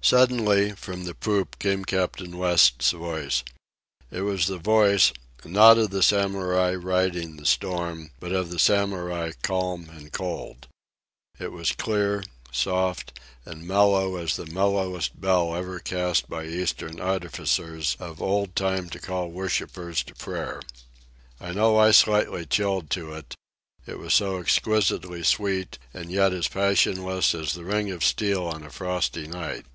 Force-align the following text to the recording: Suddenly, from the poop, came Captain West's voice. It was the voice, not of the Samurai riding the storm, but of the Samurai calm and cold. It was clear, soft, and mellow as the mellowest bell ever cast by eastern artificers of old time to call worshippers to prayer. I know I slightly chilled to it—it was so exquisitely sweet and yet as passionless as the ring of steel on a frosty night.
Suddenly, 0.00 0.70
from 0.70 1.02
the 1.04 1.16
poop, 1.16 1.58
came 1.58 1.84
Captain 1.84 2.38
West's 2.38 2.92
voice. 2.92 3.42
It 4.12 4.20
was 4.20 4.46
the 4.46 4.56
voice, 4.56 5.12
not 5.44 5.78
of 5.78 5.90
the 5.90 6.02
Samurai 6.02 6.74
riding 6.76 7.36
the 7.36 7.44
storm, 7.44 8.12
but 8.20 8.30
of 8.30 8.50
the 8.50 8.60
Samurai 8.60 9.32
calm 9.42 9.88
and 9.90 10.12
cold. 10.12 10.68
It 11.40 11.50
was 11.50 11.72
clear, 11.72 12.22
soft, 12.52 13.18
and 13.44 13.66
mellow 13.66 14.14
as 14.16 14.36
the 14.36 14.46
mellowest 14.46 15.20
bell 15.20 15.54
ever 15.56 15.80
cast 15.80 16.28
by 16.30 16.46
eastern 16.46 17.00
artificers 17.00 17.96
of 17.98 18.22
old 18.22 18.54
time 18.54 18.88
to 18.90 19.00
call 19.00 19.28
worshippers 19.30 20.04
to 20.04 20.14
prayer. 20.14 20.62
I 21.40 21.50
know 21.52 21.76
I 21.78 21.90
slightly 21.90 22.46
chilled 22.46 22.90
to 22.90 23.12
it—it 23.12 23.98
was 23.98 24.14
so 24.14 24.38
exquisitely 24.38 25.24
sweet 25.24 25.80
and 25.92 26.12
yet 26.12 26.32
as 26.32 26.46
passionless 26.46 27.34
as 27.34 27.52
the 27.54 27.64
ring 27.64 27.90
of 27.90 28.04
steel 28.04 28.44
on 28.46 28.62
a 28.62 28.70
frosty 28.70 29.26
night. 29.26 29.64